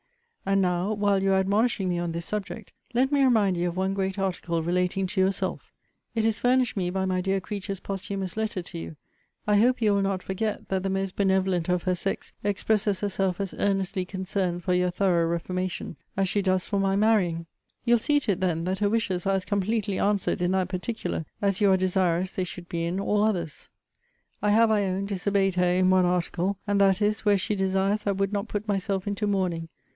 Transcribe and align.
And 0.47 0.59
now, 0.63 0.93
while 0.93 1.21
you 1.21 1.31
are 1.33 1.39
admonishing 1.39 1.87
me 1.87 1.99
on 1.99 2.11
this 2.11 2.25
subject, 2.25 2.73
let 2.95 3.11
me 3.11 3.23
remind 3.23 3.55
you 3.55 3.67
of 3.67 3.77
one 3.77 3.93
great 3.93 4.17
article 4.17 4.63
relating 4.63 5.05
to 5.05 5.21
yourself: 5.21 5.71
it 6.15 6.25
is 6.25 6.39
furnished 6.39 6.75
me 6.75 6.89
by 6.89 7.05
my 7.05 7.21
dear 7.21 7.39
creature's 7.39 7.79
posthumous 7.79 8.35
letter 8.35 8.63
to 8.63 8.79
you 8.79 8.95
I 9.45 9.57
hope 9.57 9.79
you 9.79 9.93
will 9.93 10.01
not 10.01 10.23
forget, 10.23 10.69
that 10.69 10.81
the 10.81 10.89
most 10.89 11.15
benevolent 11.15 11.69
of 11.69 11.83
her 11.83 11.93
sex 11.93 12.33
expresses 12.43 13.01
herself 13.01 13.39
as 13.39 13.53
earnestly 13.59 14.03
concerned 14.03 14.63
for 14.63 14.73
your 14.73 14.89
thorough 14.89 15.27
reformation, 15.27 15.95
as 16.17 16.27
she 16.27 16.41
does 16.41 16.65
for 16.65 16.79
my 16.79 16.95
marrying. 16.95 17.45
You'll 17.85 17.99
see 17.99 18.19
to 18.21 18.31
it, 18.31 18.39
then, 18.39 18.63
that 18.63 18.79
her 18.79 18.89
wishes 18.89 19.27
are 19.27 19.35
as 19.35 19.45
completely 19.45 19.99
answered 19.99 20.41
in 20.41 20.51
that 20.53 20.69
particular, 20.69 21.25
as 21.43 21.61
you 21.61 21.69
are 21.71 21.77
desirous 21.77 22.35
they 22.35 22.43
should 22.43 22.67
be 22.67 22.85
in 22.85 22.99
all 22.99 23.23
others. 23.23 23.69
I 24.41 24.49
have, 24.49 24.71
I 24.71 24.85
own, 24.85 25.05
disobeyed 25.05 25.53
her 25.55 25.71
in 25.71 25.91
one 25.91 26.05
article; 26.05 26.57
and 26.65 26.81
that 26.81 27.03
is, 27.03 27.23
where 27.23 27.37
she 27.37 27.55
desires 27.55 28.07
I 28.07 28.11
would 28.13 28.33
not 28.33 28.47
put 28.47 28.67
myself 28.67 29.05
into 29.05 29.27
mourning. 29.27 29.69